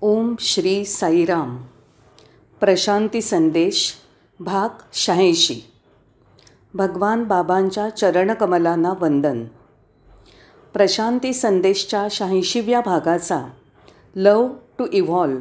[0.00, 1.56] ओम श्री साईराम.
[2.60, 3.94] प्रशांती संदेश
[4.40, 5.60] भाग शहाऐंशी.
[6.74, 9.44] भगवान बाबांच्या चरणकमलांना वंदन.
[10.72, 13.46] प्रशांती संदेशच्या शहाऐंशीव्या भागाचा
[14.16, 15.38] लव टू इव्हॉल्व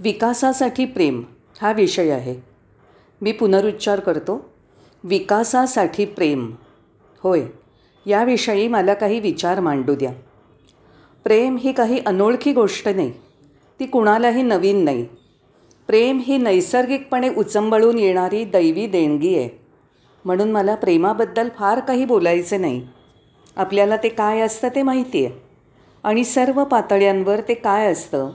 [0.00, 1.22] विकासासाठी प्रेम
[1.62, 2.36] हा विषय आहे.
[3.20, 4.48] मी पुनरुच्चार करतो
[5.04, 6.52] विकासासाठी प्रेम.
[7.22, 7.46] होय
[8.06, 10.12] याविषयी मला काही विचार मांडू द्या.
[11.24, 13.25] प्रेम ही काही अनोळखी गोष्ट नाही
[13.80, 15.06] ती कुणालाही नवीन नाही.
[15.86, 19.48] प्रेम ही नैसर्गिकपणे उचंबळून येणारी दैवी देणगी आहे.
[20.24, 22.86] म्हणून मला प्रेमाबद्दल फार काही बोलायचं नाही.
[23.56, 25.34] आपल्याला ते काय असतं ते माहिती आहे.
[26.04, 28.30] आणि सर्व पातळ्यांवर ते काय असतं?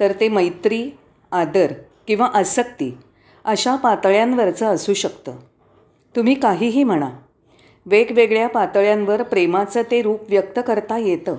[0.00, 0.90] तर ते मैत्री
[1.32, 1.72] आदर
[2.06, 2.98] किंवा आसक्ती
[3.44, 5.32] अशा पातळ्यांवरचं असू शकतं.
[6.16, 7.10] तुम्ही काहीही म्हणा.
[7.86, 11.36] वेगवेगळ्या पातळ्यांवर प्रेमाचं ते रूप व्यक्त करता येतं.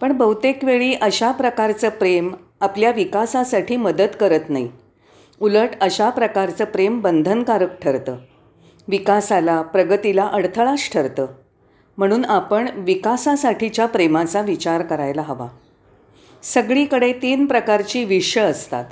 [0.00, 4.68] पण बहुतेक वेळी अशा प्रकारचं प्रेम आपल्या विकासासाठी मदत करत नाही.
[5.40, 8.16] उलट अशा प्रकारचं प्रेम बंधनकारक ठरतं.
[8.88, 11.26] विकासाला प्रगतीला अडथळाच ठरतं.
[11.98, 15.46] म्हणून आपण विकासासाठीच्या प्रेमाचा विचार करायला हवा.
[16.42, 18.84] सगळीकडे तीन प्रकारची विष असतात.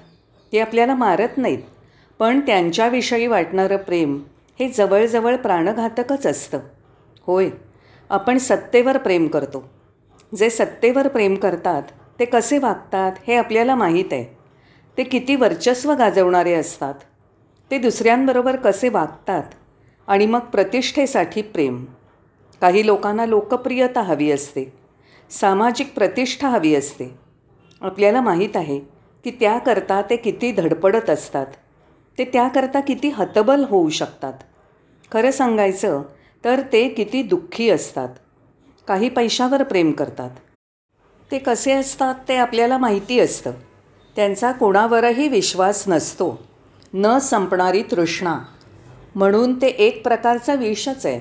[0.53, 1.63] ती आपल्याला मारत नाहीत
[2.19, 4.23] पण त्यांच्याविषयी वाटणारं प्रेम
[4.61, 6.59] हे जवळजवळ प्राणघातकच असतं.
[7.27, 7.49] होय
[8.11, 9.78] आपण सत्तेवर प्रेम करतो.
[10.37, 11.83] जे सत्तेवर प्रेम करतात
[12.19, 14.25] ते कसे वागतात हे आपल्याला माहीत आहे.
[14.99, 16.95] ते किती वर्चस्व गाजवणारे असतात.
[17.71, 19.43] ते दुसऱ्यांबरोबर कसे वागतात
[20.07, 21.85] आणि मग प्रतिष्ठेसाठी प्रेम.
[22.61, 24.73] काही लोकांना लोकप्रियता हवी असते.
[25.31, 27.19] सामाजिक प्रतिष्ठा हवी असते.
[27.81, 28.79] आपल्याला माहीत आहे
[29.25, 31.47] की त्याकरता ते किती धडपडत असतात.
[32.19, 34.33] ते त्याकरता किती हतबल होऊ शकतात.
[35.13, 36.03] खरं सांगायचं
[36.45, 38.09] तर ते किती दुःखी असतात.
[38.89, 40.31] काही पैशावर प्रेम करतात.
[41.31, 43.53] ते कसे असतात ते आपल्याला माहिती असतं.
[44.17, 46.43] त्यांचा कोणावरही विश्वास नसतो.
[46.95, 48.39] न संपणारी तृष्णा.
[49.15, 51.21] म्हणून ते एक प्रकारचा विषच आहे.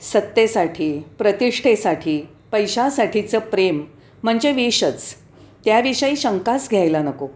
[0.00, 3.84] सत्तेसाठी प्रतिष्ठेसाठी पैशासाठीचं प्रेम
[4.22, 5.02] म्हणजे विषच.
[5.64, 7.28] त्याविषयी शंकाच घ्यायला नको.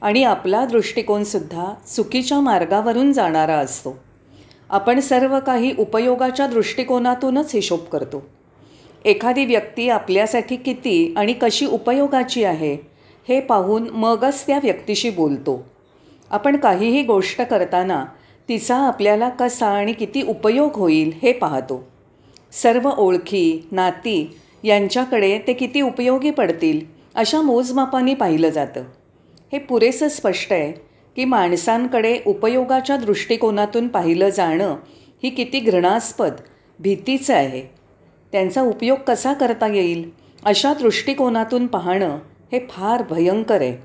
[0.00, 3.98] आणि आपला दृष्टिकोनसुद्धा चुकीच्या मार्गावरून जाणारा असतो.
[4.70, 8.35] आपण सर्व काही उपयोगाच्या दृष्टिकोनातूनच हिशोब करतो.
[9.06, 12.76] एखादी व्यक्ती आपल्यासाठी किती आणि कशी उपयोगाची आहे
[13.28, 15.64] हे पाहून मगच त्या व्यक्तीशी बोलतो.
[16.30, 18.04] आपण काहीही गोष्ट करताना
[18.48, 21.84] तिचा आपल्याला कसा आणि किती उपयोग होईल हे पाहतो.
[22.52, 26.80] सर्व ओळखी नाती यांच्याकडे ते किती उपयोगी पडतील
[27.14, 28.82] अशा मोजमापाने पाहिलं जातं.
[29.52, 30.72] हे पुरेसं स्पष्ट आहे
[31.16, 34.76] की माणसांकडे उपयोगाच्या दृष्टिकोनातून पाहिलं जाणं
[35.22, 36.32] ही किती घृणास्पद
[36.78, 37.62] भीतीचं आहे.
[38.32, 40.10] त्यांचा उपयोग कसा करता येईल?
[40.44, 42.18] अशा दृष्टिकोनातून पाहणं
[42.52, 43.76] हे फार भयंकर आहे.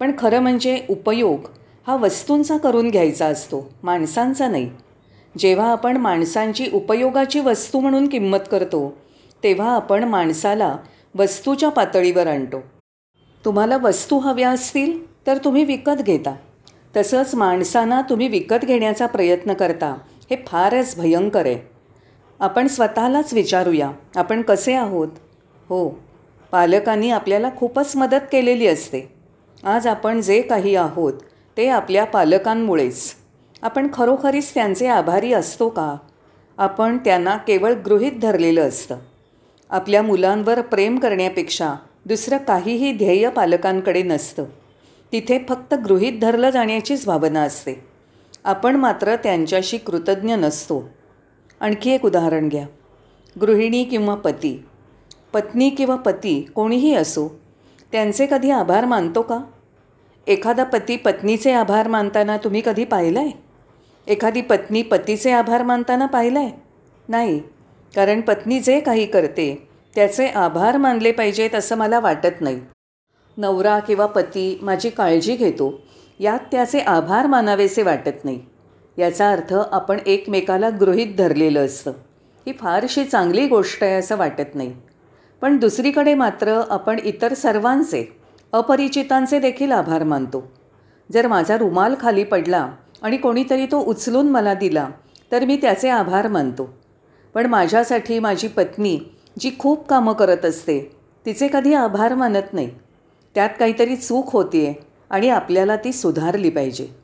[0.00, 1.40] पण खरं म्हणजे उपयोग
[1.86, 4.70] हा वस्तूंचा करून घ्यायचा असतो माणसांचा नाही.
[5.38, 8.96] जेव्हा आपण माणसांची उपयोगाची वस्तू म्हणून किंमत करतो
[9.42, 10.76] तेव्हा आपण माणसाला
[11.18, 12.62] वस्तूच्या पातळीवर आणतो.
[13.44, 16.34] तुम्हाला वस्तू हव्या असतील तर तुम्ही विकत घेता.
[16.96, 19.96] तसंच माणसांना तुम्ही विकत घेण्याचा प्रयत्न करता
[20.30, 21.73] हे फारच भयंकर आहे.
[22.40, 23.90] आपण स्वतःलाच विचारूया.
[24.16, 25.08] आपण कसे आहोत?
[25.68, 25.88] हो.
[26.50, 29.12] पालकांनी आपल्याला खूपच मदत केलेली असते.
[29.64, 31.12] आज आपण जे काही आहोत
[31.56, 33.12] ते आपल्या पालकांमुळेच.
[33.62, 35.96] आपण खरोखरीच त्यांचे आभारी असतो का?
[36.58, 38.96] आपण त्यांना केवळ गृहीत धरलेलं असतं.
[39.70, 41.74] आपल्या मुलांवर प्रेम करण्यापेक्षा
[42.06, 44.44] दुसरं काहीही ध्येय पालकांकडे नसतं.
[45.12, 47.84] तिथे फक्त गृहीत धरलं जाण्याचीच भावना असते.
[48.44, 50.88] आपण मात्र त्यांच्याशी कृतज्ञ नसतो.
[51.64, 52.66] आणखी एक उदाहरण घ्या.
[53.40, 54.64] गृहिणी किंवा पती.
[55.32, 57.28] पत्नी किंवा पती कोणीही असो
[57.92, 59.38] त्यांचे कधी आभार मानतो का?
[60.26, 63.32] एखादा पती पत्नीचे आभार मानताना तुम्ही कधी पाहिलं आहे
[64.06, 66.50] एखादी पत्नी पतीचे आभार मानताना पाहिलं आहे
[67.08, 67.40] नाही.
[67.94, 72.60] कारण पत्नी जे काही करते त्याचे आभार मानले पाहिजेत असं मला वाटत नाही.
[73.36, 75.74] नवरा किंवा पती माझी काळजी घेतो
[76.18, 78.40] यात त्याचे आभार मानावेसे वाटत नाही.
[78.98, 81.92] याचा अर्थ आपण एकमेकाला गृहीत धरलेलं असतं.
[82.46, 84.74] ही फारशी चांगली गोष्ट आहे असं वाटत नाही.
[85.42, 88.04] पण दुसरीकडे मात्र आपण इतर सर्वांचे
[88.52, 90.52] अपरिचितांचे देखील आभार मानतो.
[91.12, 92.68] जर माझा रुमाल खाली पडला
[93.02, 94.88] आणि कोणीतरी तो उचलून मला दिला
[95.32, 96.74] तर मी त्याचे आभार मानतो.
[97.34, 98.98] पण माझ्यासाठी माझी पत्नी
[99.38, 100.96] जी खूप कामं करत असते
[101.26, 102.70] तिचे कधी आभार मानत नाही.
[103.34, 104.74] त्यात काहीतरी चूक होती आहे
[105.10, 107.03] आणि आपल्याला ती सुधारली पाहिजे.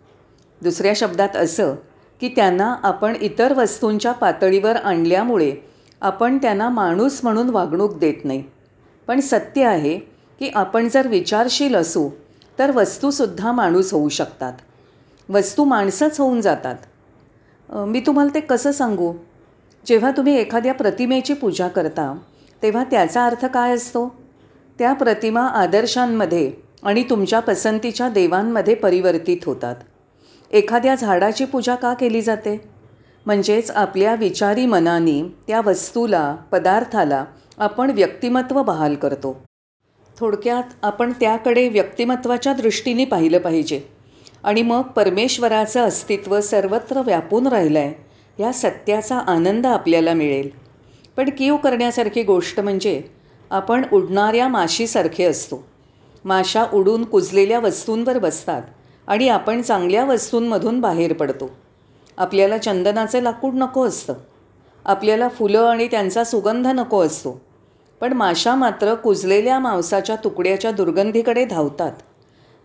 [0.63, 1.75] दुसऱ्या शब्दात असं
[2.21, 5.53] की त्यांना आपण इतर वस्तूंच्या पातळीवर आणल्यामुळे
[6.01, 8.43] आपण त्यांना माणूस म्हणून वागणूक देत नाही.
[9.07, 9.99] पण सत्य आहे
[10.41, 12.09] की आपण जर विचारशील असू
[12.59, 14.53] तर वस्तूसुद्धा माणूस होऊ शकतात.
[15.29, 16.77] वस्तू माणसंच होऊन जातात.
[17.69, 19.13] मी तुम्हाला ते कसं सांगू?
[19.87, 22.15] जेव्हा तुम्ही एखाद्या प्रतिमेची पूजा करता
[22.63, 24.09] तेव्हा त्याचा अर्थ काय असतो?
[24.79, 26.53] त्या प्रतिमा आदर्शांमध्ये
[26.83, 29.77] आणि तुमच्या पसंतीच्या देवांमध्ये परिवर्तित होतात.
[30.51, 32.71] एखाद्या झाडाची पूजा का केली जाते?
[33.27, 37.25] म्हणजेच आपल्या विचारी मनाने त्या वस्तूला पदार्थाला
[37.59, 39.43] आपण व्यक्तिमत्व बहाल करतो.
[40.19, 43.81] थोडक्यात आपण त्याकडे व्यक्तिमत्वाच्या दृष्टीने पाहिलं पाहिजे.
[44.45, 47.95] आणि मग परमेश्वराचं अस्तित्व सर्वत्र व्यापून राहिलं आहे
[48.43, 50.51] या सत्याचा आनंद आपल्याला मिळेल.
[51.17, 53.03] पण कीव करण्यासारखी गोष्ट म्हणजे
[53.51, 55.67] आपण उडणाऱ्या माशीसारखे असतो.
[56.25, 58.63] माशा उडून कुजलेल्या वस्तूंवर बसतात.
[59.11, 61.51] आणि आपण चांगल्या वस्तूंमधून बाहेर पडतो.
[62.17, 64.15] आपल्याला चंदनाचं लाकूड नको असतं.
[64.85, 67.41] आपल्याला फुलं आणि त्यांचा सुगंध नको असतो.
[68.01, 71.93] पण माशा मात्र कुजलेल्या मांसाच्या तुकड्याच्या दुर्गंधीकडे धावतात.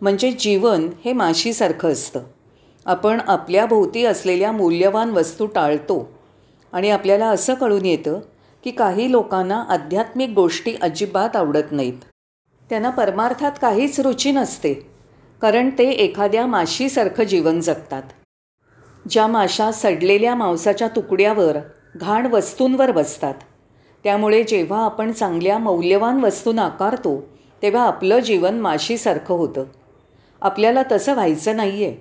[0.01, 2.19] म्हणजे जीवन हे माशीसारखं असतं.
[2.85, 6.11] आपण आपल्या भोवती असलेल्या मूल्यवान वस्तू टाळतो.
[6.73, 8.19] आणि आपल्याला असं कळून येतं
[8.63, 11.97] की काही लोकांना आध्यात्मिक गोष्टी अजिबात आवडत नाहीत.
[12.69, 14.94] त्यांना परमार्थात काहीच रुची नसते.
[15.41, 18.03] कारण ते एखाद्या माशीसारखं जीवन जगतात.
[19.09, 21.57] ज्या माशा सडलेल्या मांसाच्या तुकड्यावर
[21.95, 23.33] घाण वस्तूंवर बसतात.
[24.03, 27.19] त्यामुळे जेव्हा आपण चांगल्या मौल्यवान वस्तू नाकारतो
[27.63, 29.63] तेव्हा आपलं जीवन माशीसारखं होतं.
[30.41, 31.95] आपल्याला तसं व्हायचं नाही आहे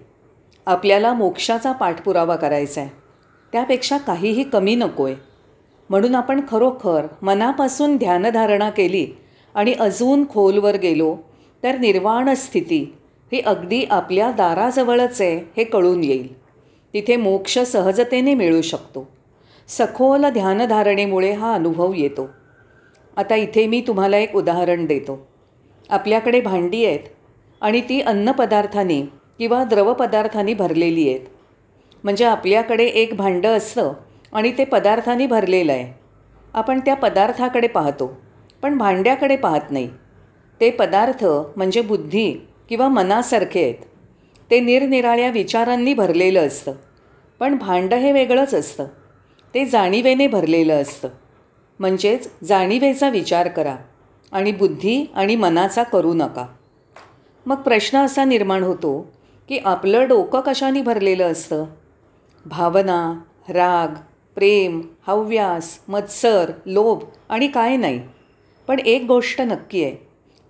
[0.67, 2.91] आपल्याला मोक्षाचा पाठपुरावा करायचा आहे
[3.53, 5.15] त्यापेक्षा काहीही कमी नको आहे
[5.91, 9.07] म्हणून आपण खरोखर मनापासून ध्यानधारणा केली
[9.55, 11.17] आणि अजून खोलवर गेलो
[11.63, 12.85] तर निर्वाण स्थिती
[13.33, 16.39] ही अगदी आपल्या दाराजवळच आहे हे कळून येईल.
[16.95, 19.09] तिथे मोक्ष सहजतेने मिळू शकतो.
[19.69, 22.29] सखोल ध्यानधारणेमुळे हा अनुभव येतो.
[23.17, 25.27] आता इथे मी तुम्हाला एक उदाहरण देतो.
[25.91, 27.01] आपल्याकडे भांडी आहेत
[27.61, 29.01] आणि ती अन्नपदार्थाने
[29.39, 31.21] किंवा द्रवपदार्थांनी भरलेली आहेत.
[32.05, 33.93] म्हणजे आपल्याकडे एक भांडं असतं
[34.33, 35.93] आणि ते पदार्थांनी भरलेलं आहे.
[36.55, 38.13] आपण त्या पदार्थाकडे पाहतो
[38.63, 39.89] पण भांड्याकडे पाहत नाही.
[40.61, 41.25] ते पदार्थ
[41.57, 42.35] म्हणजे बुद्धी
[42.69, 43.75] किंवा मनासारखे आहेत.
[44.51, 46.73] ते निरनिराळ्या विचारांनी भरलेलं असतं.
[47.41, 48.85] पण भांडं हे वेगळंच असतं.
[49.55, 51.09] ते जाणीवेने भरलेलं असतं.
[51.79, 53.77] म्हणजेच जाणीवेचा विचार करा
[54.33, 56.47] आणि बुद्धी आणि मनाचा करू नका.
[57.47, 59.13] मग प्रश्न असा निर्माण होतो
[59.49, 61.65] की आपलं डोकं कशाने भरलेलं असतं?
[62.47, 63.89] भावना राग
[64.35, 68.03] प्रेम हव्यास मत्सर लोभ आणि काय नाही.
[68.67, 69.97] पण एक गोष्ट नक्की आहे.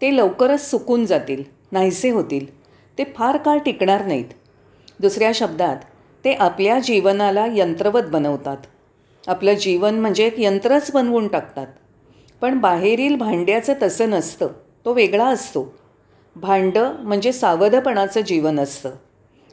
[0.01, 1.54] ते लवकरच सुकून जातील.
[1.75, 2.59] नाहीसे होतील.
[2.99, 4.25] ते फार काळ टिकणार नाहीत.
[5.01, 5.77] दुसऱ्या शब्दात
[6.25, 8.57] ते आपल्या जीवनाला यंत्रवत बनवतात.
[9.27, 11.67] आपलं जीवन म्हणजे एक यंत्रच बनवून टाकतात.
[12.41, 14.49] पण बाहेरील भांड्याचं तसं नसतं.
[14.85, 15.75] तो वेगळा असतो.
[16.37, 18.91] भांडं म्हणजे सावधपणाचं जीवन असतं.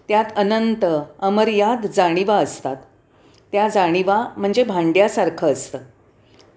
[0.07, 0.85] त्यात अनंत
[1.19, 2.75] अमर्याद जाणीवा असतात.
[3.51, 5.77] त्या जाणीवा म्हणजे भांड्यासारखं असतं.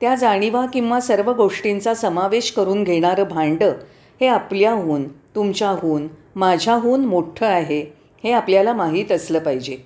[0.01, 3.73] त्या जाणीवा किंवा सर्व गोष्टींचा समावेश करून घेणारं भांडं
[4.21, 7.95] हे आपल्याहून तुमच्याहून माझ्याहून मोठं आहे
[8.25, 9.77] हे आपल्याला माहीत असलं पाहिजे.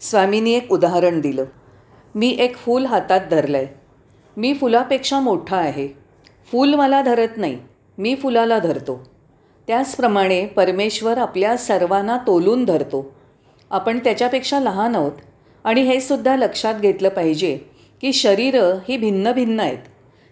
[0.00, 1.44] स्वामींनी एक उदाहरण दिलं.
[2.14, 3.66] मी एक फूल हातात धरलं आहे
[4.36, 5.88] मी फुलापेक्षा मोठा आहे.
[6.52, 7.58] फूल मला धरत नाही
[7.98, 9.02] मी फुलाला धरतो.
[9.66, 13.14] त्याचप्रमाणे परमेश्वर आपल्या सर्वांना तोलून धरतो.
[13.70, 15.12] आपण त्याच्यापेक्षा लहान आहोत
[15.64, 17.58] आणि हे सुद्धा लक्षात घेतलं पाहिजे
[18.00, 19.78] की शरीरं ही भिन्न भिन्न आहेत.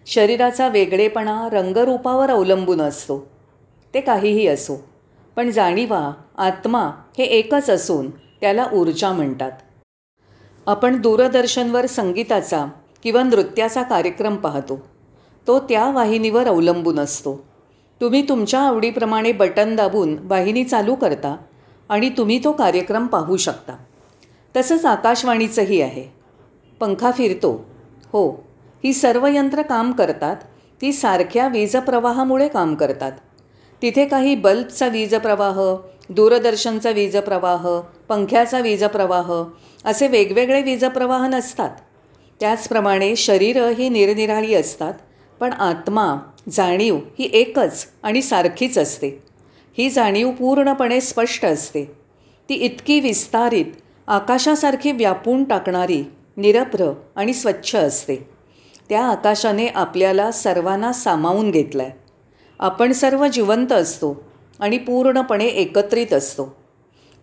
[0.07, 3.32] शरीराचा वेगळेपणा रंगरूपावर अवलंबून असतो.
[3.93, 4.83] ते काहीही असो.
[5.35, 9.51] पण जाणीवा आत्मा हे एकच असून त्याला ऊर्जा म्हणतात.
[10.67, 12.65] आपण दूरदर्शनवर संगीताचा
[13.03, 14.87] किंवा नृत्याचा कार्यक्रम पाहतो.
[15.47, 17.43] तो त्या वाहिनीवर अवलंबून असतो.
[18.01, 21.37] तुम्ही तुमच्या आवडीप्रमाणे बटन दाबून वाहिनी चालू करता
[21.89, 23.73] आणि तुम्ही तो कार्यक्रम पाहू शकता.
[24.55, 26.13] तसंच आकाशवाणीचंही आहे.
[26.79, 27.65] पंखा फिरतो.
[28.05, 28.31] हो
[28.83, 30.35] ही सर्व यंत्र काम करतात.
[30.81, 33.11] ती सारख्या वीजप्रवाहामुळे काम करतात.
[33.83, 35.57] तिथे काही बल्बचा वीजप्रवाह
[36.09, 37.65] दूरदर्शनचा वीजप्रवाह
[38.09, 39.31] पंख्याचा वीजप्रवाह
[39.85, 41.69] असे वेगवेगळे वीजप्रवाह नसतात.
[42.39, 44.93] त्याचप्रमाणे शरीरं ही निरनिराळी असतात
[45.39, 46.05] पण आत्मा
[46.51, 49.09] जाणीव ही एकच आणि सारखीच असते.
[49.77, 51.83] ही जाणीव पूर्णपणे स्पष्ट असते.
[52.49, 53.65] ती इतकी विस्तारित
[54.07, 56.03] आकाशासारखी व्यापून टाकणारी
[56.37, 58.15] निरभ्र आणि स्वच्छ असते.
[58.89, 62.02] त्या आकाशाने आपल्याला सर्वांना सामावून घेतलं आहे
[62.59, 64.23] आपण सर्व जिवंत असतो
[64.59, 66.55] आणि पूर्णपणे एकत्रित असतो.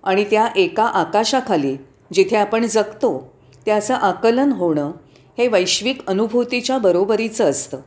[0.05, 1.77] आणि त्या एका आकाशाखाली
[2.13, 3.33] जिथे आपण जगतो
[3.65, 4.93] त्याचं आकलन होणं
[5.39, 7.79] हे वैश्विक अनुभूतीच्या बरोबरीचं असतं.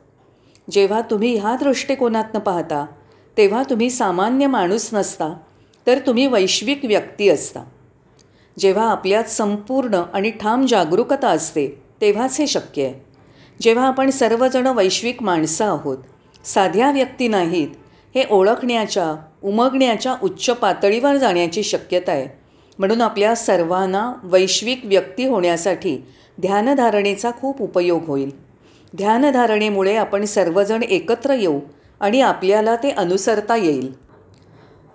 [0.72, 2.86] जेव्हा तुम्ही ह्या दृष्टिकोनातनं पाहता
[3.38, 5.34] तेव्हा तुम्ही सामान्य माणूस नसता
[5.88, 7.64] तर तुम्ही वैश्विक व्यक्ती असता.
[8.60, 13.06] जेव्हा आपल्यात संपूर्ण आणि ठाम जागरूकता असते तेव्हाच हे शक्य आहे.
[13.62, 15.98] जेव्हा आपण सर्वजण वैश्विक माणसं आहोत
[16.44, 17.68] साध्या व्यक्ती नाहीत
[18.16, 22.28] हे ओळखण्याच्या उमगण्याच्या उच्च पातळीवर जाण्याची शक्यता आहे.
[22.80, 25.98] म्हणून आपल्या सर्वांना वैश्विक व्यक्ती होण्यासाठी
[26.42, 28.32] ध्यानधारणेचा खूप उपयोग होईल.
[28.98, 31.60] ध्यानधारणेमुळे आपण सर्वजण एकत्र येऊ
[32.00, 33.94] आणि आपल्याला ते अनुसरता येईल.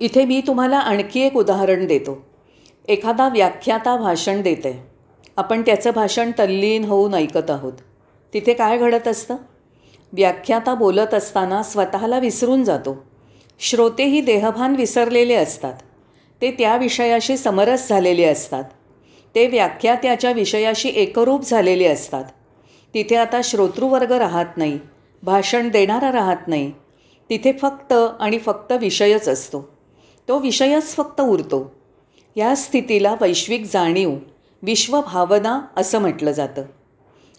[0.00, 2.24] इथे मी तुम्हाला आणखी एक उदाहरण देतो.
[2.88, 4.82] एखादा व्याख्याता भाषण देते
[5.36, 7.72] आपण त्याचं भाषण तल्लीन होऊन ऐकत आहोत.
[8.34, 9.36] तिथे काय घडत असतं?
[10.12, 13.04] व्याख्याता बोलत असताना स्वतःला विसरून जातो.
[13.58, 15.74] श्रोतेही देहभान विसरलेले असतात.
[16.42, 18.64] ते त्या विषयाशी समरस झालेले असतात.
[19.34, 22.24] ते व्याख्यात्याच्या विषयाशी एकरूप झालेले असतात.
[22.94, 24.78] तिथे आता श्रोतृवर्ग राहत नाही
[25.22, 26.72] भाषण देणारा राहत नाही.
[27.30, 29.76] तिथे फक्त आणि फक्त विषयच असतो.
[30.28, 31.74] तो विषयच फक्त उरतो.
[32.36, 34.14] या स्थितीला वैश्विक जाणीव
[34.62, 36.62] विश्वभावना असं म्हटलं जातं.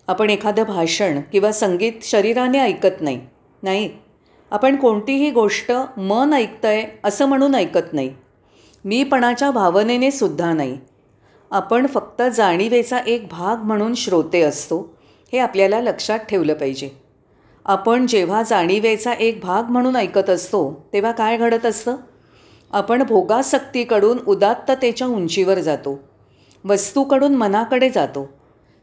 [0.10, 3.22] आपण एखादं भाषण किंवा संगीत शरीराने ऐकत नाही
[3.64, 3.90] नाही?
[4.52, 8.14] आपण कोणतीही गोष्ट मन ऐकतंय असं म्हणून ऐकत नाही.
[8.86, 10.78] मीपणाच्या भावनेने सुद्धा नाही.
[11.52, 14.98] आपण फक्त जाणीवेचा एक भाग म्हणून श्रोते असतो
[15.34, 16.90] हे आपल्याला लक्षात ठेवलं पाहिजे.
[17.66, 21.96] आपण जेव्हा जाणीवेचा एक भाग म्हणून ऐकत असतो तेव्हा काय घडत असतं?
[22.72, 26.00] आपण भोगासक्तीकडून उदात्ततेच्या उंचीवर जातो.
[26.66, 28.30] वस्तूकडून मनाकडे जातो.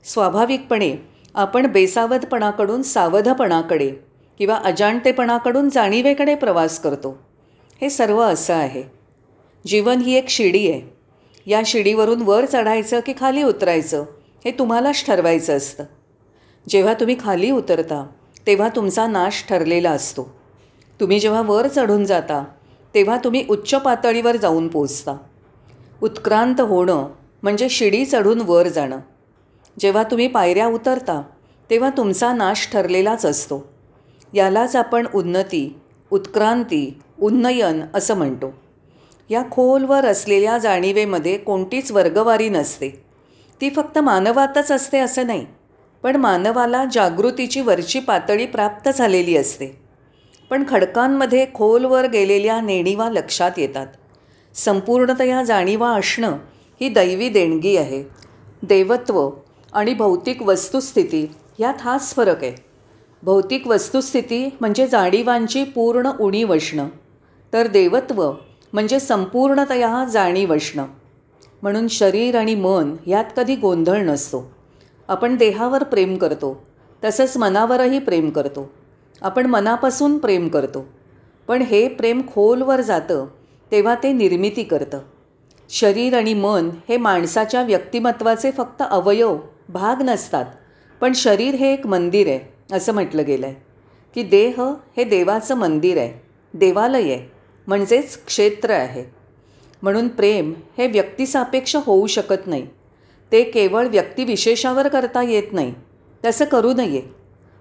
[0.04, 3.90] स्वाभाविकपणे आपण बेसावधपणाकडून सावधपणाकडे
[4.38, 7.18] किंवा अजाणतेपणाकडून जाणीवेकडे प्रवास करतो.
[7.80, 8.82] हे सर्व असं आहे.
[9.66, 10.96] जीवन ही एक शिडी आहे.
[11.46, 14.04] या शिडीवरून वर चढायचं की खाली उतरायचं
[14.44, 15.84] हे तुम्हालाच ठरवायचं असतं.
[16.68, 18.06] जेव्हा तुम्ही खाली उतरता
[18.46, 20.36] तेव्हा तुमचा नाश ठरलेला असतो.
[21.00, 22.44] तुम्ही जेव्हा वर चढून जाता
[22.94, 25.16] तेव्हा तुम्ही उच्च पातळीवर जाऊन पोचता.
[26.02, 27.08] उत्क्रांत होणं
[27.42, 28.98] म्हणजे शिडी चढून वर जाणं.
[29.78, 31.23] जेव्हा तुम्ही पायऱ्या उतरता
[31.71, 33.68] तेव्हा तुमचा नाश ठरलेलाच असतो.
[34.35, 35.76] यालाच आपण उन्नती
[36.11, 38.52] उत्क्रांती उन्नयन असं म्हणतो.
[39.30, 42.88] या खोलवर असलेल्या जाणीवेमध्ये कोणतीच वर्गवारी नसते.
[43.61, 45.47] ती फक्त मानवातच असते असं नाही
[46.02, 49.66] पण मानवाला जागृतीची वरची पातळी प्राप्त झालेली असते.
[50.50, 53.87] पण खडकांमध्ये खोलवर गेलेल्या नेणिवा लक्षात येतात.
[54.54, 56.37] संपूर्णतया जाणीवा असणं
[56.80, 58.02] ही दैवी देणगी आहे.
[58.62, 59.30] देवत्व
[59.76, 61.26] आणि भौतिक वस्तुस्थिती
[61.59, 62.54] ह्यात हाच फरक आहे.
[63.23, 66.88] भौतिक वस्तुस्थिती म्हणजे जाणीवांची पूर्ण उणीव असणं
[67.52, 68.33] तर देवत्व
[68.73, 70.87] म्हणजे संपूर्णतया जाणीव असणं
[71.62, 74.50] म्हणून शरीर आणि मन यात कधी गोंधळ नसतो.
[75.09, 76.66] आपण देहावर प्रेम करतो
[77.04, 78.71] तसंच मनावरही प्रेम करतो.
[79.23, 80.87] आपण मनापासून प्रेम करतो.
[81.49, 83.26] पण हे प्रेम खोलवर जातं
[83.73, 84.99] तेव्हा ते निर्मिती करतं.
[85.71, 89.37] शरीर आणि मन हे माणसाच्या व्यक्तिमत्वाचे फक्त अवयव
[89.68, 90.44] भाग नसतात.
[91.00, 93.54] पण शरीर हे एक मंदिर आहे असं म्हटलं गेलं आहे
[94.14, 94.61] की देह
[94.96, 97.32] हे देवाचं मंदिर आहे देवालय आहे
[97.66, 99.04] म्हणजेच क्षेत्र आहे.
[99.82, 102.66] म्हणून प्रेम हे व्यक्तिसापेक्ष होऊ शकत नाही.
[103.32, 105.75] ते केवळ व्यक्तिविशेषावर करता येत नाही
[106.25, 107.00] तसं करू नये.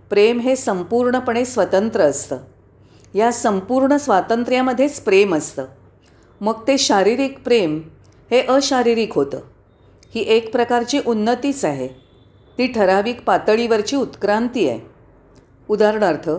[0.10, 2.38] प्रेम हे संपूर्णपणे स्वतंत्र असतं.
[3.16, 5.66] या संपूर्ण स्वातंत्र्यामध्येच प्रेम असतं.
[6.42, 7.82] मग ते शारीरिक प्रेम
[8.32, 9.40] हे अशारीरिक होतं.
[10.16, 11.88] ही एक प्रकारची उन्नतीच आहे.
[12.58, 14.80] ती ठराविक पातळीवरची उत्क्रांती आहे.
[15.70, 16.30] उदाहरणार्थ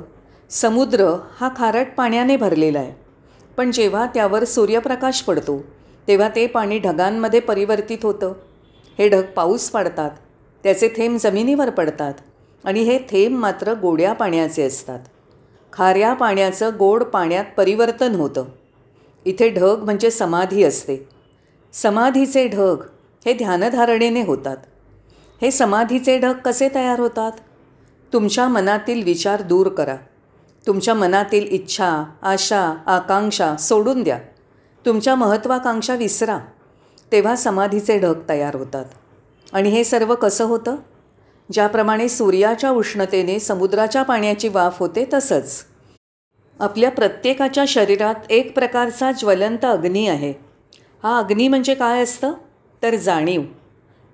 [0.51, 2.93] समुद्र हा खारट पाण्याने भरलेला आहे.
[3.57, 5.65] पण जेव्हा त्यावर सूर्यप्रकाश पडतो
[6.09, 8.33] तेव्हा ते पाणी ढगांमध्ये परिवर्तित होतं.
[8.99, 10.11] हे ढग पाऊस पाडतात
[10.63, 12.15] त्याचे थेंब जमिनीवर पडतात
[12.65, 15.01] आणि हे थेंब मात्र गोड्या पाण्याचे असतात.
[15.73, 18.45] खाऱ्या पाण्याचं गोड पाण्यात परिवर्तन होतं.
[19.25, 21.09] इथे ढग म्हणजे समाधी असते.
[21.73, 22.77] समाधीचे ढग
[23.27, 24.57] हे ध्यानधारणेने होतात.
[25.43, 27.33] हे समाधीचे ढग कसे तयार होतात?
[28.13, 29.97] तुमच्या मनातील विचार दूर करा.
[30.67, 34.19] तुमच्या मनातील इच्छा आशा आकांक्षा सोडून द्या.
[34.87, 36.39] तुमच्या महत्त्वाकांक्षा विसरा.
[37.13, 38.85] तेव्हा समाधीचे ढग तयार होतात.
[39.53, 40.77] आणि हे सर्व कसं होतं?
[41.53, 45.65] ज्याप्रमाणे सूर्याच्या उष्णतेने समुद्राच्या पाण्याची वाफ होते तसंच.
[46.61, 50.33] आपल्या प्रत्येकाच्या शरीरात एक प्रकारचा ज्वलंत अग्नी आहे.
[51.03, 52.33] हा अग्नी म्हणजे काय असतं?
[52.83, 53.43] तर जाणीव.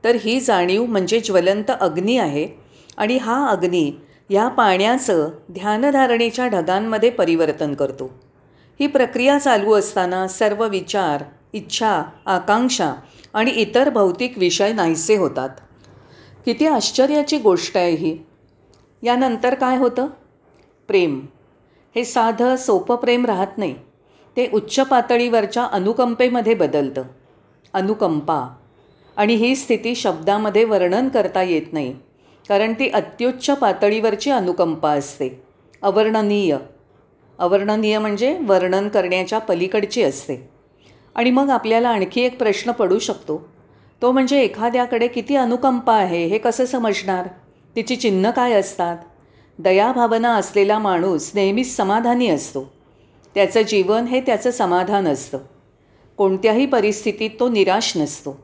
[0.04, 2.48] तर ही जाणीव म्हणजे ज्वलंत अग्नी आहे
[2.96, 3.92] आणि हा अग्नी
[4.30, 8.10] ह्या पाण्याचं ध्यानधारणेच्या ढगांमध्ये परिवर्तन करतो.
[8.80, 12.94] ही प्रक्रिया चालू असताना सर्व विचार इच्छा आकांक्षा
[13.34, 15.48] आणि इतर भौतिक विषय नाहीसे होतात.
[16.44, 18.18] किती आश्चर्याची गोष्ट आहे ही.
[19.02, 20.06] यानंतर काय होतं?
[20.88, 21.26] प्रेम.
[21.96, 23.74] हे साधं सोपं प्रेम राहत नाही.
[24.36, 27.02] ते उच्च पातळीवरच्या अनुकंपेमध्ये बदलतं.
[27.74, 28.54] अनुकंपा.
[29.16, 31.96] आणि ही स्थिती शब्दामध्ये वर्णन करता येत नाही
[32.48, 35.42] कारण ती अत्युच्च पातळीवरची अनुकंपा असते.
[35.82, 36.56] अवर्णनीय.
[37.38, 40.50] अवर्णनीय म्हणजे वर्णन करण्याच्या पलीकडची असते.
[41.14, 43.48] आणि मग आपल्याला आणखी एक प्रश्न पडू शकतो.
[44.02, 47.28] तो म्हणजे एखाद्याकडे किती अनुकंपा आहे हे कसं समजणार?
[47.76, 48.96] तिची चिन्ह काय असतात?
[49.58, 52.72] दयाभावना असलेला माणूस नेहमीच समाधानी असतो.
[53.34, 55.38] त्याचं जीवन हे त्याचं समाधान असतं.
[56.16, 58.38] कोणत्याही परिस्थितीत तो निराश नसतो.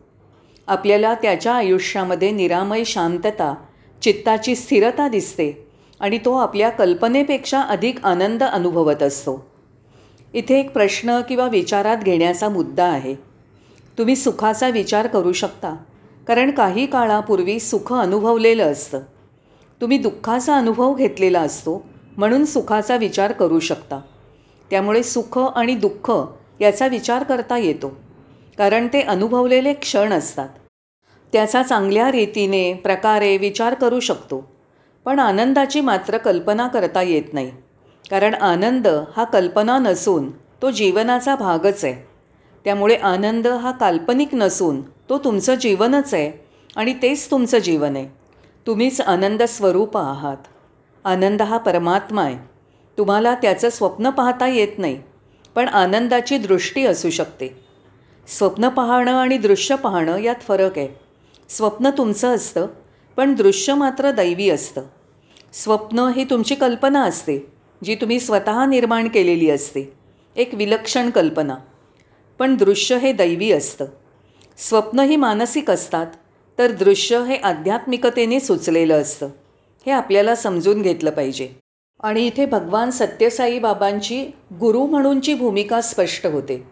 [0.67, 3.55] आपल्याला त्याच्या आयुष्यामध्ये निरामय शांतता
[4.03, 5.67] चित्ताची स्थिरता दिसते
[6.01, 9.47] आणि तो आपल्या कल्पनेपेक्षा अधिक आनंद अनुभवत असतो.
[10.35, 13.15] इथे एक प्रश्न किंवा विचारात घेण्याचा मुद्दा आहे.
[13.99, 15.77] तुम्ही सुखाचा विचार करू शकता
[16.27, 19.01] कारण काही काळापूर्वी सुख अनुभवलेलं असतं.
[19.81, 21.85] तुम्ही दुःखाचा अनुभव घेतलेला असतो
[22.17, 24.01] म्हणून सुखाचा विचार करू शकता.
[24.71, 26.11] त्यामुळे सुख आणि दुःख
[26.61, 27.97] याचा विचार करता येतो.
[28.59, 30.49] कारण ते अनुभवलेले क्षण असतात.
[31.33, 34.53] त्याचा चांगल्या रीतीने प्रकारे विचार करू शकतो.
[35.05, 37.51] पण आनंदाची मात्र कल्पना करता येत नाही.
[38.11, 42.09] कारण आनंद हा कल्पना नसून तो जीवनाचा भागच आहे.
[42.65, 46.45] त्यामुळे आनंद हा काल्पनिक नसून तो तुमचं जीवनच आहे
[46.77, 48.09] आणि तेच तुमचं जीवन आहे.
[48.67, 50.37] तुम्हीच आनंद स्वरूप आहात.
[51.05, 52.37] आनंद हा परमात्मा आहे.
[52.99, 55.03] तुम्हाला त्याचं स्वप्न पाहता येत नाही.
[55.59, 57.49] पण आनंदाची दृष्टी असू शकते.
[58.29, 60.89] स्वप्न पाहणं आणि दृश्य पाहणं यात फरक आहे.
[61.49, 62.67] स्वप्न तुमचं असतं
[63.17, 64.83] पण दृश्य मात्र दैवी असतं.
[65.53, 67.53] स्वप्न ही तुमची कल्पना असते
[67.85, 69.93] जी तुम्ही स्वतः निर्माण केलेली असते.
[70.37, 71.55] एक विलक्षण कल्पना.
[72.39, 73.85] पण दृश्य हे दैवी असतं.
[74.59, 76.07] स्वप्न ही मानसिक असतात
[76.59, 79.27] तर दृश्य हे आध्यात्मिकतेने सुचलेलं असतं.
[79.87, 81.49] हे आपल्याला समजून घेतलं पाहिजे.
[82.03, 84.25] आणि इथे भगवान सत्यसाई बाबांची
[84.61, 86.67] गुरु म्हणूनची भूमिका स्पष्ट होते.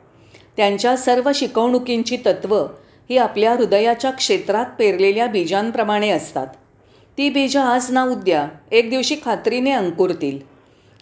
[0.56, 2.68] त्यांच्या सर्व शिकवणुकींची तत्त्वं
[3.10, 6.46] ही आपल्या हृदयाच्या क्षेत्रात पेरलेल्या बीजांप्रमाणे असतात.
[7.18, 10.38] ती बीजं आज ना उद्या एक दिवशी खात्रीने अंकुरतील.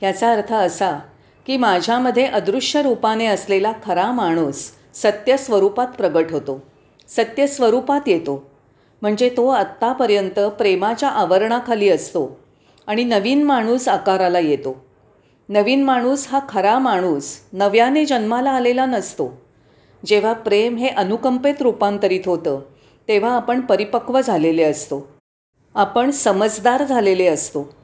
[0.03, 0.99] याचा अर्थ असा
[1.47, 6.63] की माझ्यामध्ये अदृश्य रूपाने असलेला खरा माणूस सत्य स्वरूपात प्रगट होतो.
[7.09, 8.51] सत्य स्वरूपात येतो.
[9.03, 12.44] म्हणजे तो आत्तापर्यंत प्रेमाच्या आवरणाखाली असतो.
[12.87, 14.85] आणि नवीन माणूस आकाराला येतो.
[15.49, 19.41] नवीन माणूस हा खरा माणूस नव्याने जन्माला आलेला नसतो.
[20.07, 22.61] जेव्हा प्रेम हे अनुकंपेत रूपांतरित होतं
[23.09, 25.09] तेव्हा आपण परिपक्व झालेले असतो.
[25.75, 27.75] आपण समजदार झालेले असतो.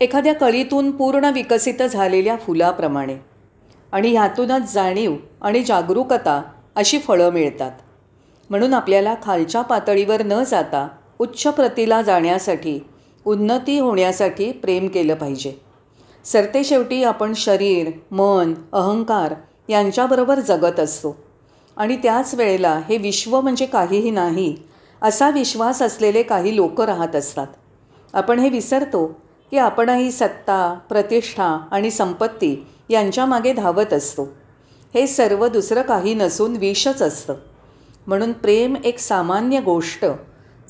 [0.00, 3.16] एखाद्या कळीतून पूर्ण विकसित झालेल्या फुलाप्रमाणे.
[3.92, 6.42] आणि ह्यातूनच जाणीव आणि जागरूकता
[6.76, 7.70] अशी फळं मिळतात.
[8.50, 12.78] म्हणून आपल्याला खालच्या पातळीवर न जाता उच्च प्रतीला जाण्यासाठी
[13.26, 15.52] उन्नती होण्यासाठी प्रेम केलं पाहिजे.
[16.24, 19.34] सरतेशेवटी आपण शरीर मन अहंकार
[19.68, 21.16] यांच्याबरोबर जगत असतो.
[21.76, 24.56] आणि त्याच वेळेला हे विश्व म्हणजे काहीही नाही
[25.02, 27.46] असा विश्वास असलेले काही लोक राहत असतात.
[28.12, 34.22] आपण हे विसरतो की आपणही सत्ता प्रतिष्ठा आणि संपत्ती यांच्यामागे धावत असतो.
[34.94, 37.34] हे सर्व दुसरं काही नसून विषच असतं.
[38.06, 40.04] म्हणून प्रेम एक सामान्य गोष्ट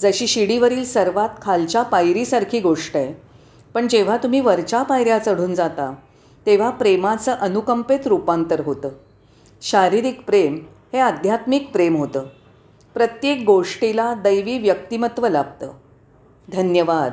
[0.01, 3.15] जशी शिडीवरील सर्वात खालच्या पायरीसारखी गोष्ट आहे.
[3.75, 5.95] पण जेव्हा तुम्ही वरच्या पायऱ्या चढून जाता
[6.47, 8.89] तेव्हा प्रेमाचं अनुकंपेत रूपांतर होतं.
[9.63, 10.55] शारीरिक प्रेम
[10.93, 12.27] हे आध्यात्मिक प्रेम होतं.
[12.95, 15.71] प्रत्येक गोष्टीला दैवी व्यक्तिमत्व लाभतं.
[16.53, 17.13] धन्यवाद.